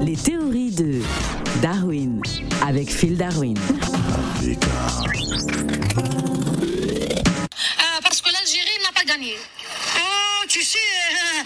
[0.00, 1.00] Les théories de
[1.62, 2.20] Darwin
[2.66, 3.56] avec Phil Darwin.
[7.78, 9.34] Ah, parce que l'Algérie n'a pas gagné.
[9.98, 11.44] Oh, tu sais, آه،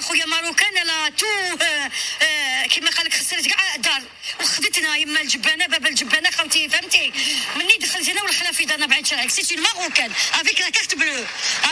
[0.00, 1.26] خويا ماروكان لا تو
[1.62, 1.90] آه،
[2.24, 4.02] آه، كيما قال لك خسرت كاع الدار.
[4.40, 7.12] وخذتنا يما الجبانة بابا الجبانة خوتي فهمتي؟
[7.56, 11.24] مني دخلت أنا والخلا في دارنا بعد شرعك سي اون ماروكان افيك لا كارت بلو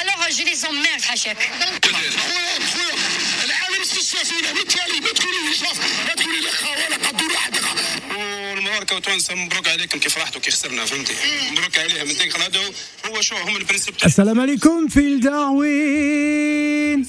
[0.03, 1.51] الوغ جي لي زوميرد حاشاك
[1.85, 2.11] خويا
[2.73, 2.95] خويا
[3.45, 7.63] العالم استشفينا بالتالي ما تقولي لي شوف ما تقولي لي خوالة قدروا حدك
[8.11, 11.15] والمباركه وتونس مبروك عليكم كيف راحتوا كي خسرنا فهمتي
[11.51, 12.09] مبروك عليهم
[12.43, 12.61] هذا
[13.07, 17.07] هو شو هم البرنسيب السلام عليكم في داروين.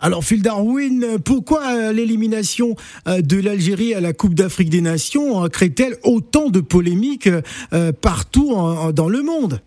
[0.00, 2.76] Alors Phil Darwin, pourquoi euh, l'élimination
[3.06, 7.28] euh, de l'Algérie à la Coupe d'Afrique des Nations euh, crée-t-elle autant de polémiques
[8.00, 8.54] partout
[8.92, 9.60] dans le monde?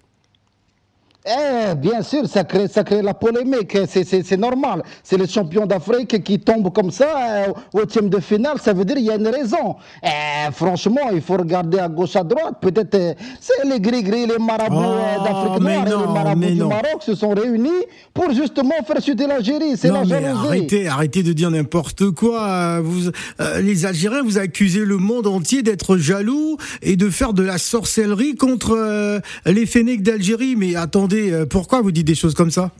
[1.23, 4.81] Eh, bien sûr, ça crée, ça crée la polémique, c'est- c'est c'est normal.
[5.03, 8.83] C'est les champions d'Afrique qui tombent comme ça euh, au huitième de finale, ça veut
[8.85, 9.75] dire qu'il y a une raison.
[10.03, 12.55] Eh, franchement, il faut regarder à gauche, à droite.
[12.59, 16.45] Peut-être euh, c'est les gris-gris, les marabouts Oh, euh, d'Afrique noire et non, les marabouts
[16.47, 16.63] du.
[16.63, 17.69] Maroc se sont réunis
[18.15, 19.77] pour justement faire chuter l'Algérie.
[19.77, 20.47] C'est la mais jalousie.
[20.47, 22.79] arrêtez, arrêtez de dire n'importe quoi.
[22.81, 23.09] Vous,
[23.41, 27.59] euh, les Algériens, vous accusez le monde entier d'être jaloux et de faire de la
[27.59, 30.55] sorcellerie contre les Fennecs d'Algérie.
[30.57, 32.71] Mais attendez, euh, pourquoi vous dites des choses comme ça?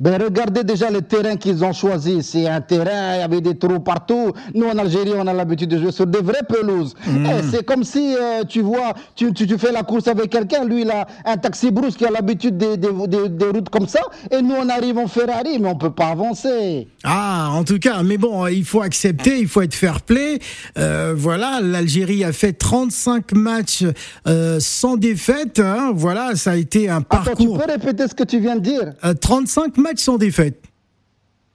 [0.00, 2.22] Ben regardez déjà le terrain qu'ils ont choisi.
[2.22, 4.32] C'est un terrain, il y avait des trous partout.
[4.54, 6.94] Nous en Algérie, on a l'habitude de jouer sur des vraies pelouses.
[7.08, 10.64] Eh, c'est comme si euh, tu vois, tu, tu, tu fais la course avec quelqu'un,
[10.64, 13.88] lui il a un taxi brousse qui a l'habitude des, des, des- des routes comme
[13.88, 16.86] ça, et nous on arrive en Ferrari, mais on peut pas avancer.
[17.02, 20.38] Ah, en tout cas, mais bon, il faut accepter, il faut être fair play.
[20.78, 23.84] Euh, voilà, l'Algérie a fait 35 matchs
[24.28, 25.58] euh, sans défaite.
[25.58, 25.90] hein.
[25.94, 27.58] voilà, ça a été un Attends, tu parcours.
[27.58, 28.92] peux répéter ce que tu viens de dire?
[29.04, 30.60] Euh, 35 matchs sans défaite.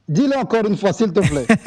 [0.09, 1.47] Dis-le encore une fois, s'il te plaît.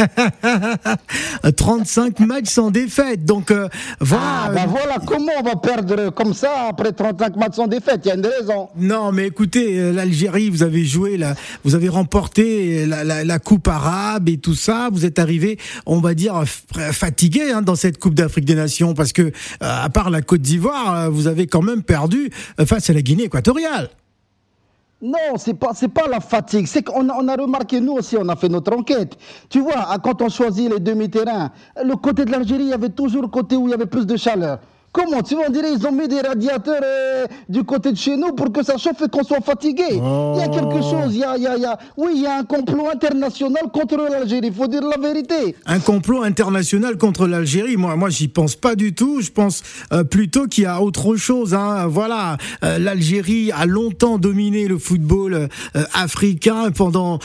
[1.44, 3.24] Euh, 35 matchs sans défaite.
[3.24, 3.68] Donc euh,
[4.00, 4.24] voilà.
[4.46, 8.00] ah, ben voilà, comment on va perdre comme ça après 35 matchs sans défaite?
[8.04, 8.68] Il y a une raison.
[8.76, 11.18] Non, mais écoutez, euh, l'Algérie, vous avez joué,
[11.64, 14.88] vous avez remporté la, la- la Coupe arabe et tout ça.
[14.92, 19.12] Vous êtes arrivé, on va dire, fatigué hein, dans cette Coupe d'Afrique des Nations parce
[19.12, 22.88] que, euh, à part la Côte d'Ivoire, euh, vous avez quand même perdu euh, face
[22.90, 23.88] à la Guinée équatoriale.
[25.02, 26.66] Non, c'est pas pas la fatigue.
[26.66, 29.16] C'est qu'on a, on a remarqué nous aussi, on a fait notre enquête.
[29.50, 31.50] Tu vois, quand on choisit les demi-terrains,
[31.84, 34.06] le côté de l'Algérie, il y avait toujours le côté où il y avait plus
[34.06, 34.58] de chaleur.
[34.96, 38.32] Comment Tu on dirait ils ont mis des radiateurs euh, du côté de chez nous
[38.32, 39.84] pour que ça chauffe et qu'on soit fatigué?
[39.90, 42.12] Il y a quelque chose, il y a, il y a- il y a- oui,
[42.16, 44.46] il y a un complot international contre l'Algérie.
[44.48, 45.54] Il faut dire la vérité.
[45.66, 47.76] Un complot international contre l'Algérie.
[47.76, 49.20] Moi, moi, j'y pense pas du tout.
[49.20, 49.62] Je pense
[49.92, 51.52] euh, plutôt qu'il y a autre chose.
[51.52, 51.86] Hein.
[51.88, 55.48] Voilà, Euh, l'Algérie a longtemps dominé le football
[55.92, 57.18] africain pendant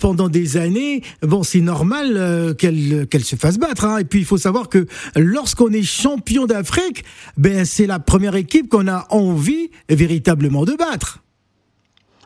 [0.00, 1.02] pendant des années.
[1.22, 3.84] Bon, c'est normal qu'elle qu'elle se fasse battre.
[3.84, 3.98] Hein.
[3.98, 4.86] Et puis, il faut savoir que
[5.16, 7.04] lorsqu'on est champion d'Afrique,
[7.36, 11.22] ben c'est la première équipe qu'on a envie véritablement de battre.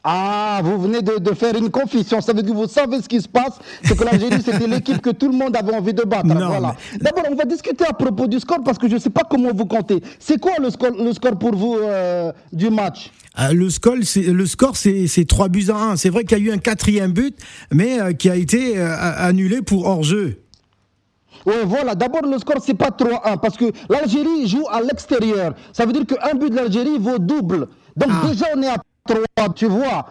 [0.04, 2.20] Ah, vous venez de, de faire une confession.
[2.20, 3.58] Ça veut dire que vous savez ce qui se passe.
[3.84, 6.26] C'est que l'Algérie, c'était l'équipe que tout le monde avait envie de battre.
[6.26, 6.74] Non, voilà.
[7.00, 9.50] D'abord, on va discuter à propos du score parce que je ne sais pas comment
[9.54, 10.02] vous comptez.
[10.18, 13.12] C'est quoi le score, le score pour vous euh, du match?
[13.38, 15.96] Euh, le score, c'est le score, c'est c'est 3 buts à 1.
[15.96, 17.36] C'est vrai qu'il y a eu un quatrième but,
[17.72, 20.41] mais euh, qui a été annulé pour hors-jeu.
[21.46, 21.94] Oui, voilà.
[21.94, 25.54] D'abord, le score, c'est pas 3-1 parce que l'Algérie joue à l'extérieur.
[25.72, 27.68] Ça veut dire qu'un but de l'Algérie vaut double.
[27.96, 28.26] Donc, Ah.
[28.28, 28.76] déjà, on est à
[29.06, 30.06] 3, tu vois.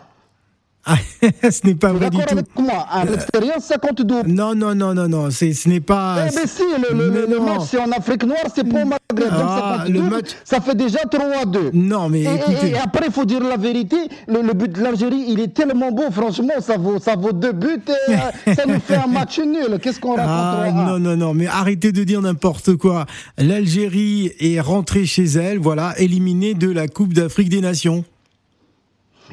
[0.85, 0.95] Ah,
[1.51, 2.23] ce n'est pas vrai du tout.
[2.31, 4.29] avec moi À l'extérieur, ça compte double.
[4.31, 6.25] Non, non, non, non, non, c'est, ce n'est pas.
[6.27, 9.29] Eh ben si, le, le- le match c'est en Afrique noire, c'est pas au Maghreb.
[9.31, 11.69] Ah, ça, compte le double, match- ça fait déjà 3-2.
[11.73, 12.69] Non, mais Et, écoutez.
[12.71, 13.95] et après, il faut dire la vérité,
[14.27, 17.51] le, le but de l'Algérie, il est tellement beau, franchement, ça vaut, ça vaut deux
[17.53, 19.77] buts et euh, ça nous fait un match nul.
[19.81, 23.05] Qu'est-ce qu'on raconte Ah non, non, non, mais arrêtez de dire n'importe quoi.
[23.37, 28.03] L'Algérie est rentrée chez elle, voilà, éliminée de la Coupe d'Afrique des Nations.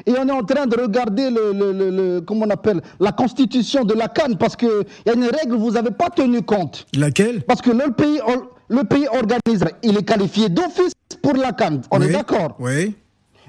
[0.05, 3.11] Et on est en train de regarder le, le- le- le- comment on appelle, la
[3.11, 4.69] constitution de la Cannes parce qu'il
[5.05, 6.85] y a une règle que vous n'avez pas tenu compte.
[6.95, 7.41] Laquelle?
[7.43, 8.19] Parce que le pays,
[8.69, 11.81] le pays organise, il est qualifié d'office pour la Cannes.
[11.91, 12.95] On est d'accord Oui.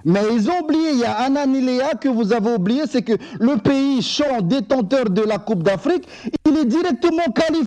[0.03, 3.13] Mais ils ont oublié, il y a un alinéa que vous avez oublié, c'est que
[3.39, 6.09] le pays champ détenteur de la Coupe d'Afrique,
[6.49, 7.67] il est directement qualifié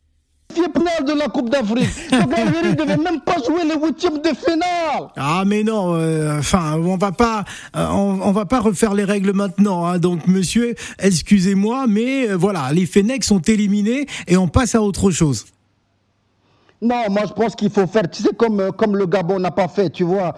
[0.58, 1.90] de la Coupe d'Afrique.
[2.12, 5.10] Donc l'Algérie ne devait même pas jouer les huitièmes de finale.
[5.16, 7.44] Ah mais non, euh, enfin on va pas,
[7.76, 9.86] euh, on, on va pas refaire les règles maintenant.
[9.86, 9.98] hein.
[9.98, 15.12] donc monsieur, excusez-moi, mais euh, voilà, les Fennecs sont éliminés et on passe à autre
[15.12, 15.46] chose.
[16.82, 19.68] Non, moi je pense qu'il faut faire, tu sais, comme, comme le Gabon n'a pas
[19.70, 20.36] fait, tu vois.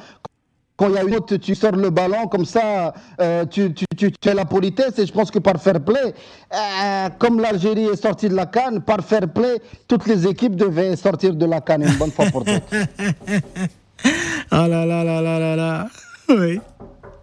[0.77, 3.85] Quand il y a une autre, tu sors le ballon comme ça, euh, tu, tu,
[3.97, 4.99] tu, tu, fais la politesse.
[4.99, 6.13] Et je pense que par fair play,
[6.53, 10.95] euh, comme l'Algérie est sortie de la Cannes, par fair play, toutes les équipes devaient
[10.97, 12.61] sortir de la Cannes une bonne fois pour toutes.
[14.51, 15.87] ah là là là là là là.
[16.29, 16.59] Oui.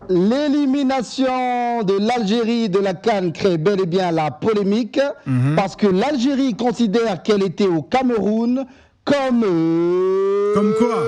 [0.08, 5.54] L'élimination de l'Algérie de la Cannes crée bel et bien la polémique Mhm.
[5.56, 8.64] parce que l'Algérie considère qu'elle était au Cameroun
[9.04, 9.44] comme.
[9.44, 11.02] euh, Comme quoi?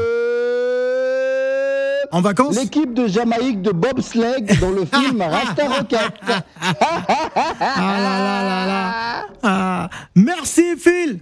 [2.14, 6.12] En vacances L'équipe de Jamaïque de bobsleigh dans le film Rasta Rocket.
[6.20, 9.26] Ah là là là là.
[9.43, 9.90] Ah.
[10.14, 11.19] Merci Phil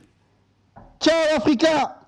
[1.01, 2.02] Ciao Africa